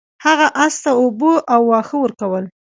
هغه 0.25 0.47
اس 0.65 0.75
ته 0.83 0.89
اوبه 1.01 1.31
او 1.53 1.61
واښه 1.69 1.97
ورکول. 2.03 2.45